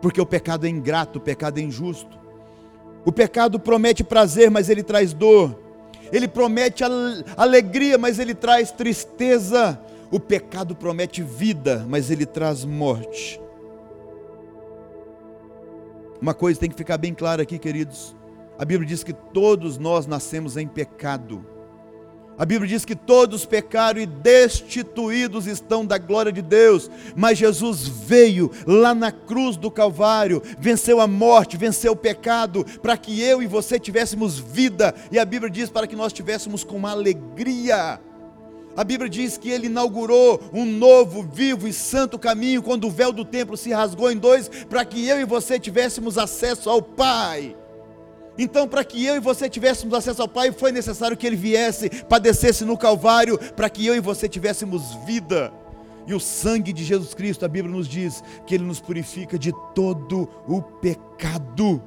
porque 0.00 0.20
o 0.20 0.24
pecado 0.24 0.66
é 0.66 0.70
ingrato, 0.70 1.18
o 1.18 1.22
pecado 1.22 1.58
é 1.58 1.62
injusto. 1.62 2.25
O 3.06 3.12
pecado 3.12 3.60
promete 3.60 4.02
prazer, 4.02 4.50
mas 4.50 4.68
ele 4.68 4.82
traz 4.82 5.12
dor. 5.12 5.56
Ele 6.12 6.26
promete 6.26 6.82
alegria, 7.36 7.96
mas 7.96 8.18
ele 8.18 8.34
traz 8.34 8.72
tristeza. 8.72 9.80
O 10.10 10.18
pecado 10.18 10.74
promete 10.74 11.22
vida, 11.22 11.86
mas 11.88 12.10
ele 12.10 12.26
traz 12.26 12.64
morte. 12.64 13.40
Uma 16.20 16.34
coisa 16.34 16.58
tem 16.58 16.68
que 16.68 16.76
ficar 16.76 16.98
bem 16.98 17.14
clara 17.14 17.42
aqui, 17.42 17.60
queridos. 17.60 18.14
A 18.58 18.64
Bíblia 18.64 18.88
diz 18.88 19.04
que 19.04 19.12
todos 19.12 19.78
nós 19.78 20.04
nascemos 20.06 20.56
em 20.56 20.66
pecado. 20.66 21.46
A 22.38 22.44
Bíblia 22.44 22.68
diz 22.68 22.84
que 22.84 22.94
todos 22.94 23.46
pecaram 23.46 23.98
e 23.98 24.04
destituídos 24.04 25.46
estão 25.46 25.86
da 25.86 25.96
glória 25.96 26.30
de 26.30 26.42
Deus, 26.42 26.90
mas 27.14 27.38
Jesus 27.38 27.88
veio 27.88 28.50
lá 28.66 28.94
na 28.94 29.10
cruz 29.10 29.56
do 29.56 29.70
Calvário, 29.70 30.42
venceu 30.58 31.00
a 31.00 31.06
morte, 31.06 31.56
venceu 31.56 31.92
o 31.92 31.96
pecado, 31.96 32.64
para 32.82 32.96
que 32.96 33.22
eu 33.22 33.42
e 33.42 33.46
você 33.46 33.78
tivéssemos 33.78 34.38
vida, 34.38 34.94
e 35.10 35.18
a 35.18 35.24
Bíblia 35.24 35.50
diz 35.50 35.70
para 35.70 35.86
que 35.86 35.96
nós 35.96 36.12
tivéssemos 36.12 36.62
com 36.62 36.86
alegria. 36.86 37.98
A 38.76 38.84
Bíblia 38.84 39.08
diz 39.08 39.38
que 39.38 39.48
ele 39.48 39.68
inaugurou 39.68 40.38
um 40.52 40.66
novo, 40.66 41.22
vivo 41.22 41.66
e 41.66 41.72
santo 41.72 42.18
caminho 42.18 42.62
quando 42.62 42.86
o 42.86 42.90
véu 42.90 43.10
do 43.10 43.24
templo 43.24 43.56
se 43.56 43.72
rasgou 43.72 44.12
em 44.12 44.18
dois, 44.18 44.50
para 44.68 44.84
que 44.84 45.08
eu 45.08 45.18
e 45.18 45.24
você 45.24 45.58
tivéssemos 45.58 46.18
acesso 46.18 46.68
ao 46.68 46.82
Pai. 46.82 47.56
Então, 48.38 48.68
para 48.68 48.84
que 48.84 49.04
eu 49.04 49.16
e 49.16 49.20
você 49.20 49.48
tivéssemos 49.48 49.94
acesso 49.94 50.22
ao 50.22 50.28
Pai, 50.28 50.52
foi 50.52 50.70
necessário 50.72 51.16
que 51.16 51.26
Ele 51.26 51.36
viesse, 51.36 51.88
padecesse 52.04 52.64
no 52.64 52.76
Calvário, 52.76 53.38
para 53.54 53.70
que 53.70 53.86
eu 53.86 53.94
e 53.94 54.00
você 54.00 54.28
tivéssemos 54.28 54.94
vida. 55.06 55.52
E 56.06 56.14
o 56.14 56.20
sangue 56.20 56.72
de 56.72 56.84
Jesus 56.84 57.14
Cristo, 57.14 57.44
a 57.44 57.48
Bíblia 57.48 57.74
nos 57.74 57.88
diz 57.88 58.22
que 58.46 58.54
Ele 58.54 58.64
nos 58.64 58.80
purifica 58.80 59.38
de 59.38 59.52
todo 59.74 60.28
o 60.46 60.60
pecado. 60.60 61.82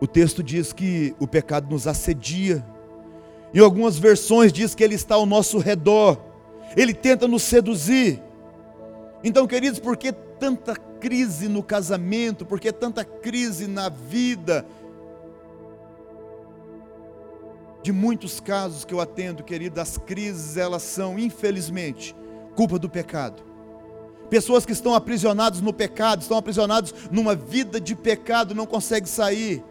O 0.00 0.06
texto 0.06 0.42
diz 0.42 0.72
que 0.72 1.14
o 1.18 1.26
pecado 1.26 1.70
nos 1.70 1.86
assedia. 1.86 2.64
Em 3.54 3.60
algumas 3.60 3.98
versões 3.98 4.52
diz 4.52 4.74
que 4.74 4.84
ele 4.84 4.94
está 4.94 5.14
ao 5.14 5.24
nosso 5.24 5.58
redor. 5.58 6.18
Ele 6.76 6.92
tenta 6.92 7.26
nos 7.26 7.42
seduzir. 7.42 8.22
Então, 9.24 9.46
queridos, 9.46 9.80
por 9.80 9.96
que 9.96 10.12
tanta 10.12 10.76
crise 11.06 11.48
no 11.48 11.62
casamento, 11.62 12.44
por 12.44 12.58
que 12.58 12.72
tanta 12.72 13.04
crise 13.04 13.68
na 13.68 13.88
vida? 13.88 14.66
De 17.80 17.92
muitos 17.92 18.40
casos 18.40 18.84
que 18.84 18.92
eu 18.92 19.00
atendo, 19.00 19.44
querido, 19.44 19.80
as 19.80 19.96
crises 19.96 20.56
elas 20.56 20.82
são, 20.82 21.16
infelizmente, 21.16 22.12
culpa 22.56 22.76
do 22.76 22.90
pecado. 22.90 23.40
Pessoas 24.28 24.66
que 24.66 24.72
estão 24.72 24.94
aprisionadas 24.94 25.60
no 25.60 25.72
pecado, 25.72 26.22
estão 26.22 26.36
aprisionados 26.36 26.92
numa 27.08 27.36
vida 27.36 27.80
de 27.80 27.94
pecado, 27.94 28.52
não 28.52 28.66
conseguem 28.66 29.06
sair. 29.06 29.62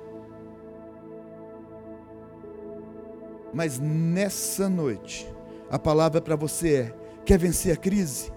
Mas 3.53 3.77
nessa 3.77 4.69
noite, 4.69 5.27
a 5.69 5.77
palavra 5.77 6.21
para 6.21 6.37
você 6.37 6.75
é: 6.75 6.95
quer 7.25 7.37
vencer 7.37 7.73
a 7.73 7.77
crise? 7.77 8.31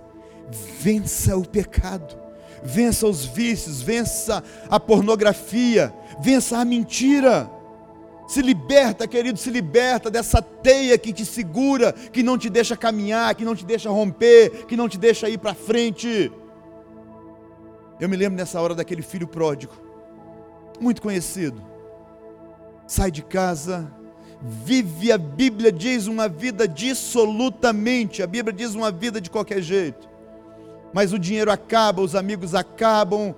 vença 0.50 1.36
o 1.36 1.46
pecado, 1.46 2.16
vença 2.62 3.06
os 3.06 3.24
vícios, 3.24 3.80
vença 3.80 4.42
a 4.68 4.78
pornografia, 4.80 5.92
vença 6.20 6.58
a 6.58 6.64
mentira. 6.64 7.50
Se 8.26 8.42
liberta, 8.42 9.08
querido, 9.08 9.38
se 9.38 9.50
liberta 9.50 10.10
dessa 10.10 10.42
teia 10.42 10.98
que 10.98 11.12
te 11.12 11.24
segura, 11.24 11.92
que 11.92 12.22
não 12.22 12.36
te 12.36 12.50
deixa 12.50 12.76
caminhar, 12.76 13.34
que 13.34 13.44
não 13.44 13.56
te 13.56 13.64
deixa 13.64 13.88
romper, 13.88 14.66
que 14.66 14.76
não 14.76 14.88
te 14.88 14.98
deixa 14.98 15.28
ir 15.28 15.38
para 15.38 15.54
frente. 15.54 16.30
Eu 17.98 18.08
me 18.08 18.16
lembro 18.16 18.36
nessa 18.36 18.60
hora 18.60 18.74
daquele 18.74 19.02
filho 19.02 19.26
pródigo, 19.26 19.72
muito 20.78 21.00
conhecido. 21.00 21.62
Sai 22.86 23.10
de 23.10 23.22
casa, 23.22 23.90
vive, 24.40 25.10
a 25.10 25.18
Bíblia 25.18 25.72
diz, 25.72 26.06
uma 26.06 26.28
vida 26.28 26.68
dissolutamente, 26.68 28.22
a 28.22 28.26
Bíblia 28.26 28.52
diz 28.52 28.74
uma 28.74 28.90
vida 28.90 29.20
de 29.20 29.30
qualquer 29.30 29.62
jeito 29.62 30.08
mas 30.92 31.12
o 31.12 31.18
dinheiro 31.18 31.50
acaba, 31.50 32.02
os 32.02 32.14
amigos 32.14 32.54
acabam, 32.54 33.34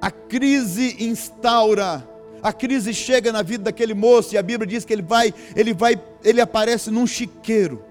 a 0.00 0.10
crise 0.10 0.96
instaura, 1.00 2.06
a 2.42 2.52
crise 2.52 2.92
chega 2.92 3.32
na 3.32 3.42
vida 3.42 3.64
daquele 3.64 3.94
moço 3.94 4.34
e 4.34 4.38
a 4.38 4.42
Bíblia 4.42 4.66
diz 4.66 4.84
que 4.84 4.92
ele 4.92 5.02
vai, 5.02 5.32
ele 5.56 5.72
vai, 5.72 6.00
ele 6.22 6.40
aparece 6.40 6.90
num 6.90 7.06
chiqueiro, 7.06 7.82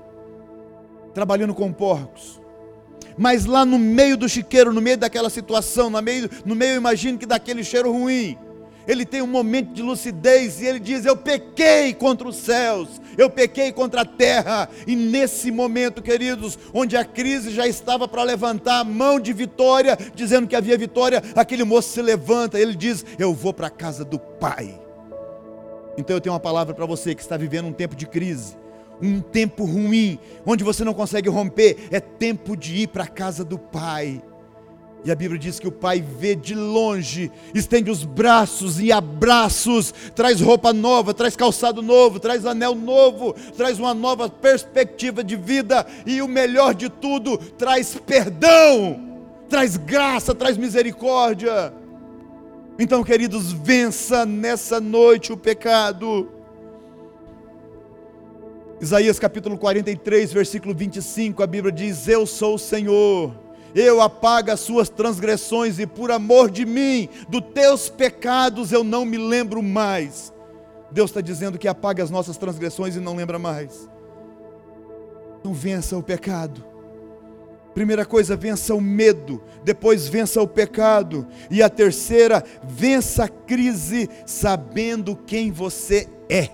trabalhando 1.14 1.54
com 1.54 1.72
porcos. 1.72 2.42
Mas 3.18 3.46
lá 3.46 3.66
no 3.66 3.78
meio 3.78 4.18
do 4.18 4.28
chiqueiro, 4.28 4.74
no 4.74 4.82
meio 4.82 4.98
daquela 4.98 5.30
situação, 5.30 5.90
no 5.90 6.02
meio, 6.02 6.30
no 6.46 6.56
meio, 6.56 6.76
imagino 6.76 7.18
que 7.18 7.26
daquele 7.26 7.64
cheiro 7.64 7.92
ruim, 7.92 8.38
ele 8.88 9.06
tem 9.06 9.22
um 9.22 9.28
momento 9.28 9.74
de 9.74 9.82
lucidez 9.82 10.62
e 10.62 10.66
ele 10.66 10.80
diz: 10.80 11.06
Eu 11.06 11.16
pequei 11.16 11.94
contra 11.94 12.28
os 12.28 12.36
céus, 12.36 13.02
eu 13.18 13.30
pequei 13.30 13.72
contra 13.72 14.02
a 14.02 14.06
terra. 14.06 14.70
E 14.86 14.96
nesse 14.96 15.52
momento, 15.52 16.02
queridos, 16.02 16.58
onde 16.74 16.98
a 16.98 17.06
crise 17.06 17.52
já 17.52 17.68
estava 17.68 18.08
para 18.08 18.24
levantar 18.24 18.80
a 18.80 18.84
mão 18.84 19.20
de 19.20 19.32
vitória, 19.34 19.98
dizendo 20.14 20.48
que 20.48 20.56
havia 20.56 20.78
vitória, 20.78 21.22
aquele 21.36 21.64
moço 21.64 21.90
se 21.90 22.02
levanta, 22.02 22.60
ele 22.60 22.76
diz: 22.76 23.06
Eu 23.18 23.34
vou 23.34 23.54
para 23.54 23.68
a 23.68 23.72
casa 23.72 24.04
do 24.04 24.20
Pai. 24.20 24.80
Então 25.98 26.16
eu 26.16 26.22
tenho 26.22 26.34
uma 26.34 26.40
palavra 26.40 26.74
para 26.74 26.86
você 26.86 27.14
que 27.14 27.22
está 27.22 27.38
vivendo 27.38 27.68
um 27.68 27.74
tempo 27.74 27.96
de 27.96 28.08
crise, 28.08 28.58
um 29.02 29.22
tempo 29.22 29.64
ruim, 29.64 30.20
onde 30.46 30.64
você 30.64 30.84
não 30.84 30.94
consegue 30.94 31.30
romper, 31.30 31.88
é 31.92 32.00
tempo 32.00 32.58
de 32.58 32.82
ir 32.82 32.88
para 32.88 33.04
a 33.04 33.08
casa 33.08 33.44
do 33.44 33.60
Pai. 33.60 34.22
E 35.06 35.12
a 35.12 35.16
Bíblia 35.16 35.38
diz 35.38 35.60
que 35.60 35.68
o 35.68 35.72
pai 35.72 36.02
vê 36.02 36.34
de 36.34 36.56
longe, 36.56 37.30
estende 37.54 37.92
os 37.92 38.06
braços 38.06 38.80
e 38.80 38.90
abraços, 38.90 39.94
traz 40.16 40.40
roupa 40.40 40.72
nova, 40.72 41.14
traz 41.14 41.36
calçado 41.36 41.82
novo, 41.82 42.22
traz 42.22 42.46
anel 42.46 42.74
novo, 42.74 43.34
traz 43.58 43.78
uma 43.80 43.94
nova 43.94 44.30
perspectiva 44.30 45.22
de 45.22 45.36
vida 45.36 45.86
e 46.06 46.22
o 46.22 46.28
melhor 46.28 46.74
de 46.74 46.88
tudo, 46.88 47.38
traz 47.38 47.96
perdão, 47.96 49.20
traz 49.50 49.76
graça, 49.76 50.34
traz 50.34 50.56
misericórdia. 50.56 51.74
Então, 52.80 53.04
queridos, 53.04 53.52
vença 53.52 54.26
nessa 54.26 54.80
noite 54.80 55.34
o 55.34 55.38
pecado. 55.38 56.32
Isaías 58.80 59.20
capítulo 59.20 59.58
43, 59.58 60.32
versículo 60.32 60.74
25, 60.74 61.44
a 61.44 61.48
Bíblia 61.48 61.74
diz: 61.74 62.08
Eu 62.08 62.26
sou 62.26 62.56
o 62.56 62.60
Senhor 62.60 63.43
eu 63.76 64.02
apago 64.02 64.52
as 64.52 64.60
suas 64.60 64.90
transgressões 64.90 65.80
e 65.80 65.88
por 65.88 66.12
amor 66.12 66.52
de 66.52 66.66
mim, 66.66 67.10
dos 67.28 67.42
teus 67.54 67.90
pecados 67.90 68.72
eu 68.72 68.84
não 68.84 69.06
me 69.06 69.18
lembro 69.18 69.64
mais. 69.64 70.32
Deus 70.92 71.10
está 71.10 71.22
dizendo 71.22 71.58
que 71.58 71.68
apaga 71.68 72.04
as 72.04 72.12
nossas 72.12 72.38
transgressões 72.38 72.96
e 72.96 73.00
não 73.00 73.16
lembra 73.16 73.40
mais. 73.40 73.90
Então 75.40 75.54
vença 75.54 75.98
o 75.98 76.04
pecado. 76.04 76.64
Primeira 77.74 78.06
coisa, 78.06 78.36
vença 78.36 78.76
o 78.76 78.80
medo, 78.80 79.42
depois 79.64 80.08
vença 80.08 80.40
o 80.40 80.48
pecado, 80.48 81.28
e 81.50 81.64
a 81.64 81.70
terceira, 81.70 82.44
vença 82.64 83.24
a 83.24 83.28
crise 83.28 84.08
sabendo 84.28 85.16
quem 85.16 85.52
você 85.52 86.08
é. 86.30 86.50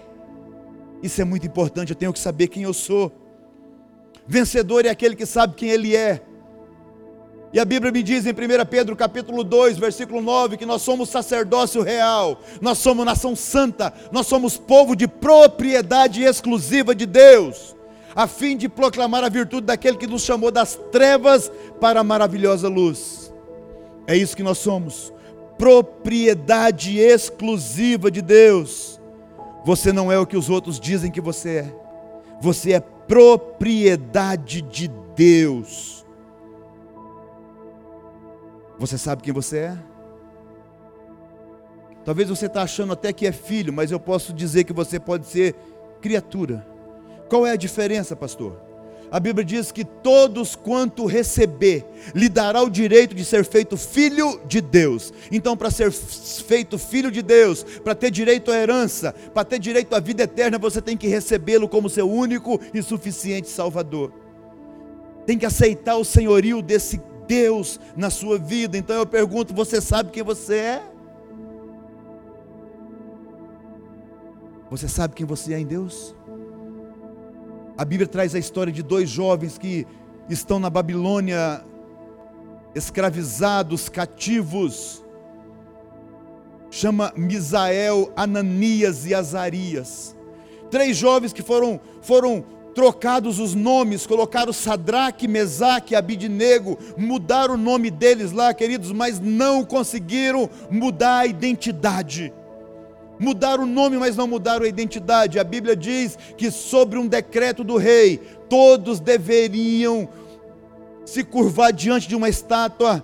Isso 1.04 1.22
é 1.22 1.26
muito 1.26 1.46
importante, 1.46 1.90
eu 1.90 1.96
tenho 1.96 2.14
que 2.14 2.20
saber 2.20 2.48
quem 2.48 2.64
eu 2.64 2.74
sou. 2.74 3.12
Vencedor 4.26 4.86
é 4.86 4.90
aquele 4.90 5.16
que 5.16 5.26
sabe 5.26 5.56
quem 5.56 5.70
ele 5.70 5.94
é. 5.94 6.22
E 7.51 7.60
a 7.60 7.65
Bíblia 7.65 7.91
me 7.91 8.03
diz 8.03 8.27
em 8.27 8.32
1 8.32 8.36
Pedro 8.70 8.96
capítulo 8.96 9.44
2, 9.44 9.77
versículo 9.79 10.22
9, 10.22 10.56
que 10.56 10.68
nós 10.68 10.84
somos 10.84 11.10
sacerdócio 11.10 11.82
real, 11.82 12.39
nós 12.62 12.77
somos 12.77 13.03
nação 13.03 13.36
santa, 13.36 13.91
nós 14.12 14.27
somos 14.27 14.56
povo 14.56 14.96
de 14.96 15.08
propriedade 15.08 16.24
exclusiva 16.24 16.94
de 16.94 17.08
Deus, 17.08 17.75
a 18.15 18.27
fim 18.27 18.56
de 18.56 18.70
proclamar 18.70 19.24
a 19.24 19.29
virtude 19.29 19.65
daquele 19.65 19.98
que 19.98 20.06
nos 20.06 20.22
chamou 20.22 20.51
das 20.51 20.79
trevas 20.91 21.51
para 21.82 22.01
a 22.01 22.03
maravilhosa 22.03 22.68
luz. 22.68 23.34
É 24.06 24.15
isso 24.15 24.38
que 24.38 24.44
nós 24.44 24.60
somos, 24.60 25.12
propriedade 25.58 27.00
exclusiva 27.00 28.12
de 28.12 28.22
Deus. 28.22 29.00
Você 29.65 29.91
não 29.91 30.12
é 30.12 30.20
o 30.20 30.25
que 30.25 30.38
os 30.38 30.51
outros 30.51 30.79
dizem 30.79 31.12
que 31.12 31.20
você 31.20 31.50
é. 31.50 31.75
Você 32.41 32.74
é 32.74 32.79
propriedade 32.79 34.62
de 34.62 34.88
Deus. 35.15 35.99
Você 38.79 38.98
sabe 38.98 39.21
quem 39.21 39.33
você 39.33 39.57
é? 39.57 39.77
Talvez 42.05 42.29
você 42.29 42.45
está 42.45 42.63
achando 42.63 42.93
até 42.93 43.13
que 43.13 43.27
é 43.27 43.31
filho, 43.31 43.71
mas 43.71 43.91
eu 43.91 44.00
posso 44.00 44.33
dizer 44.33 44.63
que 44.63 44.74
você 44.74 45.00
pode 45.00 45.27
ser 45.27 45.53
criatura. 46.01 46.65
Qual 47.29 47.45
é 47.45 47.51
a 47.51 47.57
diferença, 47.57 48.15
pastor? 48.15 48.69
a 49.12 49.19
Bíblia 49.19 49.43
diz 49.43 49.71
que 49.71 49.83
todos 49.83 50.55
quanto 50.55 51.05
receber, 51.05 51.86
lhe 52.13 52.29
dará 52.29 52.62
o 52.62 52.69
direito 52.69 53.15
de 53.15 53.25
ser 53.25 53.43
feito 53.43 53.75
filho 53.75 54.39
de 54.45 54.62
Deus. 54.62 55.12
Então, 55.31 55.57
para 55.57 55.71
ser 55.71 55.91
feito 55.91 56.77
filho 56.77 57.12
de 57.12 57.21
Deus, 57.21 57.63
para 57.83 57.95
ter 57.95 58.12
direito 58.12 58.51
à 58.51 58.55
herança, 58.55 59.13
para 59.33 59.43
ter 59.43 59.59
direito 59.59 59.95
à 59.95 60.00
vida 60.00 60.24
eterna, 60.24 60.57
você 60.57 60.81
tem 60.81 60.95
que 60.95 61.07
recebê-lo 61.07 61.67
como 61.67 61.89
seu 61.89 62.09
único 62.09 62.59
e 62.74 62.81
suficiente 62.81 63.50
Salvador. 63.50 64.13
Tem 65.25 65.38
que 65.38 65.45
aceitar 65.45 65.98
o 65.98 66.05
senhorio 66.05 66.62
desse 66.62 67.01
Deus 67.29 67.79
na 67.95 68.09
sua 68.09 68.39
vida. 68.39 68.75
Então 68.75 68.95
eu 68.95 69.05
pergunto: 69.05 69.53
você 69.53 69.79
sabe 69.79 70.09
quem 70.09 70.24
você 70.24 70.55
é? 70.55 70.83
Você 74.71 74.88
sabe 74.88 75.13
quem 75.13 75.27
você 75.27 75.53
é 75.53 75.59
em 75.59 75.65
Deus? 75.65 76.15
A 77.77 77.86
Bíblia 77.86 78.07
traz 78.07 78.33
a 78.33 78.39
história 78.39 78.74
de 78.74 78.81
dois 78.81 79.09
jovens 79.09 79.57
que 79.59 79.86
estão 80.27 80.59
na 80.59 80.69
Babilônia, 80.69 81.63
escravizados, 82.74 83.88
cativos. 83.88 85.03
Chama 86.71 87.13
Misael, 87.15 88.12
Ananias 88.15 89.05
e 89.05 89.13
Azarias. 89.13 90.15
Três 90.69 90.98
jovens 90.98 91.33
que 91.33 91.41
foram, 91.41 91.79
foram 92.01 92.43
trocados 92.79 93.39
os 93.39 93.53
nomes, 93.53 94.07
colocaram 94.07 94.53
Sadraque, 94.53 95.27
Mesaque, 95.27 95.95
Abidnego, 95.95 96.79
mudaram 96.95 97.55
o 97.55 97.57
nome 97.57 97.91
deles 97.91 98.31
lá, 98.31 98.53
queridos, 98.53 98.93
mas 98.93 99.19
não 99.19 99.65
conseguiram 99.65 100.50
mudar 100.71 101.17
a 101.17 101.25
identidade 101.25 102.33
mudaram 103.21 103.65
o 103.65 103.67
nome, 103.67 103.98
mas 103.98 104.15
não 104.15 104.25
mudaram 104.25 104.63
a 104.63 104.69
identidade. 104.69 105.39
A 105.39 105.43
Bíblia 105.43 105.75
diz 105.75 106.17
que 106.38 106.50
sobre 106.50 106.98
um 106.98 107.05
decreto 107.05 107.65
do 107.65 107.75
rei, 107.75 108.17
todos 108.48 109.01
deveriam 109.01 110.07
se 111.03 111.21
curvar 111.25 111.74
diante 111.74 112.07
de 112.07 112.15
uma 112.15 112.29
estátua, 112.29 113.03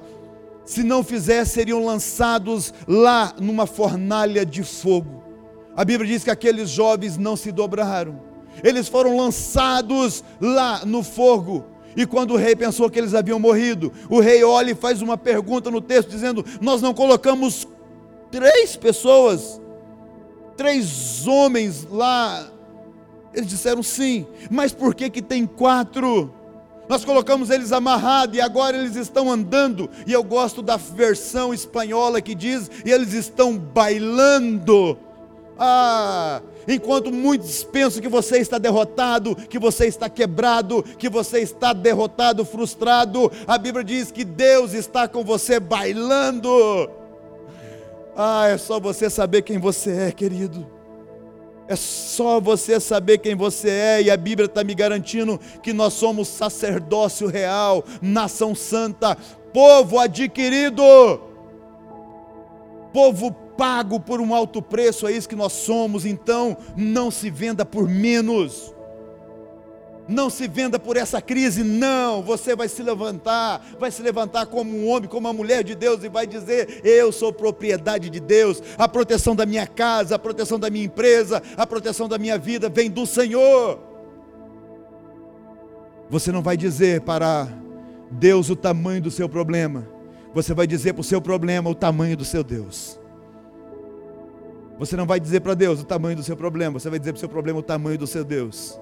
se 0.63 0.83
não 0.83 1.03
fizesse, 1.03 1.51
seriam 1.51 1.83
lançados 1.83 2.73
lá 2.87 3.35
numa 3.41 3.67
fornalha 3.67 4.45
de 4.45 4.63
fogo. 4.63 5.21
A 5.75 5.83
Bíblia 5.83 6.09
diz 6.09 6.23
que 6.23 6.31
aqueles 6.31 6.69
jovens 6.69 7.17
não 7.17 7.35
se 7.35 7.51
dobraram, 7.51 8.21
eles 8.63 8.87
foram 8.87 9.17
lançados 9.17 10.23
lá 10.39 10.85
no 10.85 11.03
fogo. 11.03 11.65
E 11.95 12.05
quando 12.05 12.31
o 12.31 12.37
rei 12.37 12.55
pensou 12.55 12.89
que 12.89 12.99
eles 12.99 13.13
haviam 13.13 13.39
morrido, 13.39 13.91
o 14.09 14.19
rei 14.19 14.43
olha 14.43 14.71
e 14.71 14.75
faz 14.75 15.01
uma 15.01 15.17
pergunta 15.17 15.71
no 15.71 15.79
texto, 15.79 16.09
dizendo: 16.09 16.43
Nós 16.59 16.81
não 16.81 16.93
colocamos 16.93 17.67
três 18.29 18.75
pessoas 18.75 19.61
três 20.55 21.27
homens 21.27 21.87
lá. 21.89 22.49
Eles 23.33 23.49
disseram 23.49 23.83
sim, 23.83 24.25
mas 24.49 24.71
por 24.71 24.95
que 24.95 25.09
que 25.09 25.21
tem 25.21 25.45
quatro? 25.45 26.33
Nós 26.87 27.03
colocamos 27.03 27.49
eles 27.49 27.71
amarrados 27.71 28.37
e 28.37 28.41
agora 28.41 28.77
eles 28.77 28.95
estão 28.95 29.31
andando. 29.31 29.89
E 30.05 30.13
eu 30.13 30.23
gosto 30.23 30.61
da 30.61 30.77
versão 30.77 31.53
espanhola 31.53 32.21
que 32.21 32.33
diz: 32.33 32.69
e 32.85 32.91
eles 32.91 33.13
estão 33.13 33.57
bailando. 33.57 34.97
Ah, 35.57 36.41
enquanto 36.67 37.11
muitos 37.11 37.63
pensam 37.63 38.01
que 38.01 38.09
você 38.09 38.39
está 38.39 38.57
derrotado, 38.57 39.35
que 39.35 39.57
você 39.57 39.87
está 39.87 40.09
quebrado, 40.09 40.83
que 40.83 41.09
você 41.09 41.39
está 41.39 41.71
derrotado, 41.71 42.43
frustrado, 42.43 43.31
a 43.47 43.57
Bíblia 43.57 43.83
diz 43.83 44.11
que 44.11 44.25
Deus 44.25 44.73
está 44.73 45.07
com 45.07 45.23
você 45.23 45.59
bailando. 45.59 46.49
Ah, 48.15 48.47
é 48.47 48.57
só 48.57 48.79
você 48.79 49.09
saber 49.09 49.41
quem 49.41 49.59
você 49.59 49.91
é, 49.91 50.11
querido. 50.11 50.65
É 51.67 51.75
só 51.75 52.39
você 52.39 52.79
saber 52.79 53.17
quem 53.17 53.35
você 53.35 53.69
é, 53.69 54.01
e 54.03 54.11
a 54.11 54.17
Bíblia 54.17 54.45
está 54.45 54.63
me 54.63 54.75
garantindo 54.75 55.39
que 55.63 55.73
nós 55.73 55.93
somos 55.93 56.27
sacerdócio 56.27 57.27
real, 57.27 57.83
nação 58.01 58.53
santa, 58.53 59.17
povo 59.51 59.97
adquirido, 59.97 60.83
povo 62.93 63.35
pago 63.57 63.99
por 63.99 64.21
um 64.21 64.33
alto 64.33 64.61
preço, 64.61 65.07
é 65.07 65.11
isso 65.11 65.29
que 65.29 65.35
nós 65.35 65.53
somos, 65.53 66.05
então 66.05 66.57
não 66.75 67.09
se 67.09 67.29
venda 67.29 67.65
por 67.65 67.87
menos. 67.87 68.75
Não 70.07 70.29
se 70.29 70.47
venda 70.47 70.77
por 70.77 70.97
essa 70.97 71.19
crise, 71.19 71.63
não. 71.63 72.21
Você 72.21 72.55
vai 72.55 72.69
se 72.69 72.83
levantar, 72.83 73.65
vai 73.79 73.89
se 73.89 74.03
levantar 74.03 74.45
como 74.45 74.71
um 74.71 74.87
homem, 74.87 75.09
como 75.09 75.27
uma 75.27 75.33
mulher 75.33 75.63
de 75.63 75.73
Deus 75.73 76.03
e 76.03 76.09
vai 76.09 76.27
dizer: 76.27 76.81
Eu 76.83 77.11
sou 77.11 77.33
propriedade 77.33 78.09
de 78.09 78.19
Deus. 78.19 78.61
A 78.77 78.87
proteção 78.87 79.35
da 79.35 79.45
minha 79.45 79.65
casa, 79.65 80.15
a 80.15 80.19
proteção 80.19 80.59
da 80.59 80.69
minha 80.69 80.85
empresa, 80.85 81.41
a 81.57 81.65
proteção 81.65 82.07
da 82.07 82.19
minha 82.19 82.37
vida 82.37 82.69
vem 82.69 82.89
do 82.89 83.05
Senhor. 83.05 83.79
Você 86.07 86.31
não 86.31 86.43
vai 86.43 86.55
dizer 86.55 87.01
para 87.01 87.47
Deus 88.11 88.51
o 88.51 88.55
tamanho 88.55 89.01
do 89.01 89.09
seu 89.09 89.27
problema, 89.27 89.87
você 90.35 90.53
vai 90.53 90.67
dizer 90.67 90.93
para 90.93 91.01
o 91.01 91.03
seu 91.03 91.19
problema 91.19 91.67
o 91.67 91.75
tamanho 91.75 92.15
do 92.15 92.23
seu 92.23 92.43
Deus. 92.43 92.99
Você 94.77 94.95
não 94.95 95.05
vai 95.05 95.19
dizer 95.19 95.41
para 95.41 95.53
Deus 95.53 95.81
o 95.81 95.85
tamanho 95.85 96.17
do 96.17 96.23
seu 96.23 96.35
problema, 96.35 96.79
você 96.79 96.89
vai 96.89 96.99
dizer 96.99 97.13
para 97.13 97.17
o 97.17 97.19
seu 97.19 97.29
problema 97.29 97.59
o 97.59 97.63
tamanho 97.63 97.97
do 97.97 98.07
seu 98.07 98.23
Deus 98.23 98.79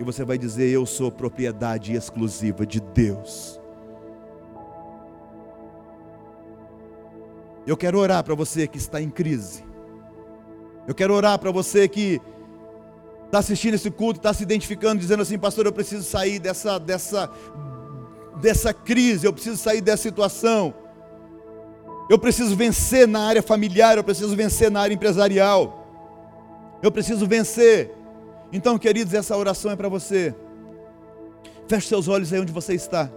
e 0.00 0.04
você 0.04 0.24
vai 0.24 0.38
dizer: 0.38 0.70
Eu 0.70 0.86
sou 0.86 1.12
propriedade 1.12 1.92
exclusiva 1.92 2.64
de 2.64 2.80
Deus. 2.80 3.60
Eu 7.66 7.76
quero 7.76 7.98
orar 7.98 8.24
para 8.24 8.34
você 8.34 8.66
que 8.66 8.78
está 8.78 9.00
em 9.00 9.10
crise. 9.10 9.62
Eu 10.88 10.94
quero 10.94 11.12
orar 11.12 11.38
para 11.38 11.50
você 11.50 11.86
que 11.86 12.20
está 13.26 13.38
assistindo 13.38 13.74
esse 13.74 13.90
culto, 13.90 14.18
está 14.18 14.32
se 14.32 14.42
identificando, 14.42 14.98
dizendo 14.98 15.22
assim, 15.22 15.38
pastor, 15.38 15.66
eu 15.66 15.72
preciso 15.72 16.02
sair 16.02 16.40
dessa, 16.40 16.80
dessa, 16.80 17.30
dessa 18.40 18.72
crise, 18.72 19.26
eu 19.26 19.32
preciso 19.32 19.58
sair 19.58 19.82
dessa 19.82 20.02
situação. 20.02 20.74
Eu 22.10 22.18
preciso 22.18 22.54
vencer 22.54 23.08
na 23.08 23.20
área 23.20 23.42
familiar, 23.42 23.96
eu 23.96 24.04
preciso 24.04 24.36
vencer 24.36 24.70
na 24.70 24.80
área 24.80 24.92
empresarial. 24.92 25.86
Eu 26.82 26.92
preciso 26.92 27.26
vencer 27.26 27.96
então, 28.52 28.76
queridos, 28.76 29.14
essa 29.14 29.36
oração 29.36 29.70
é 29.70 29.76
para 29.76 29.88
você. 29.88 30.34
Feche 31.68 31.86
seus 31.86 32.08
olhos 32.08 32.32
aí 32.32 32.40
onde 32.40 32.52
você 32.52 32.74
está. 32.74 33.10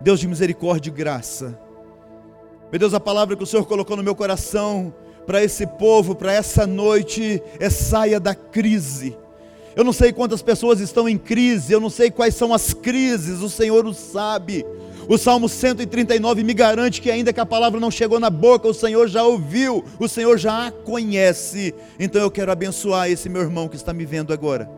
Deus 0.00 0.18
de 0.18 0.26
misericórdia 0.26 0.90
e 0.90 0.92
graça. 0.92 1.58
Meu 2.72 2.78
Deus, 2.78 2.92
a 2.92 2.98
palavra 2.98 3.36
que 3.36 3.42
o 3.42 3.46
Senhor 3.46 3.64
colocou 3.66 3.96
no 3.96 4.02
meu 4.02 4.16
coração 4.16 4.92
para 5.26 5.44
esse 5.44 5.64
povo, 5.64 6.14
para 6.14 6.32
essa 6.32 6.66
noite, 6.66 7.40
é 7.60 7.70
saia 7.70 8.18
da 8.18 8.34
crise. 8.34 9.16
Eu 9.76 9.84
não 9.84 9.92
sei 9.92 10.12
quantas 10.12 10.42
pessoas 10.42 10.80
estão 10.80 11.08
em 11.08 11.16
crise, 11.16 11.72
eu 11.72 11.78
não 11.78 11.90
sei 11.90 12.10
quais 12.10 12.34
são 12.34 12.52
as 12.52 12.74
crises, 12.74 13.42
o 13.42 13.48
Senhor 13.48 13.86
o 13.86 13.94
sabe. 13.94 14.66
O 15.10 15.18
Salmo 15.18 15.48
139 15.48 16.44
me 16.44 16.54
garante 16.54 17.00
que, 17.00 17.10
ainda 17.10 17.32
que 17.32 17.40
a 17.40 17.44
palavra 17.44 17.80
não 17.80 17.90
chegou 17.90 18.20
na 18.20 18.30
boca, 18.30 18.68
o 18.68 18.72
Senhor 18.72 19.08
já 19.08 19.24
ouviu, 19.24 19.84
o 19.98 20.06
Senhor 20.06 20.38
já 20.38 20.68
a 20.68 20.70
conhece. 20.70 21.74
Então 21.98 22.22
eu 22.22 22.30
quero 22.30 22.52
abençoar 22.52 23.10
esse 23.10 23.28
meu 23.28 23.42
irmão 23.42 23.66
que 23.66 23.74
está 23.74 23.92
me 23.92 24.06
vendo 24.06 24.32
agora. 24.32 24.70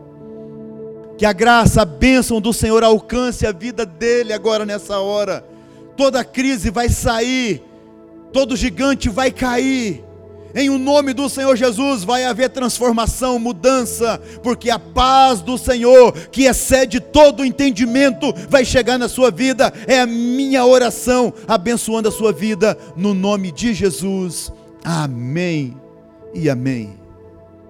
Que 1.19 1.25
a 1.27 1.31
graça, 1.31 1.83
a 1.83 1.85
bênção 1.85 2.41
do 2.41 2.51
Senhor 2.51 2.83
alcance 2.83 3.45
a 3.45 3.51
vida 3.51 3.85
dele 3.85 4.33
agora 4.33 4.65
nessa 4.65 4.97
hora. 4.97 5.45
Toda 5.95 6.25
crise 6.25 6.71
vai 6.71 6.89
sair, 6.89 7.61
todo 8.31 8.55
gigante 8.55 9.09
vai 9.09 9.29
cair 9.29 10.03
em 10.55 10.69
o 10.69 10.77
nome 10.77 11.13
do 11.13 11.27
Senhor 11.29 11.55
Jesus 11.55 12.03
vai 12.03 12.25
haver 12.25 12.49
transformação, 12.49 13.39
mudança, 13.39 14.21
porque 14.41 14.69
a 14.69 14.77
paz 14.77 15.41
do 15.41 15.57
Senhor, 15.57 16.11
que 16.31 16.43
excede 16.43 16.99
todo 16.99 17.41
o 17.41 17.45
entendimento, 17.45 18.33
vai 18.49 18.63
chegar 18.63 18.97
na 18.97 19.09
sua 19.09 19.31
vida. 19.31 19.73
É 19.87 19.99
a 19.99 20.05
minha 20.05 20.65
oração, 20.65 21.33
abençoando 21.47 22.09
a 22.09 22.11
sua 22.11 22.31
vida, 22.31 22.77
no 22.95 23.13
nome 23.13 23.51
de 23.51 23.73
Jesus. 23.73 24.51
Amém 24.83 25.75
e 26.33 26.49
amém. 26.49 27.02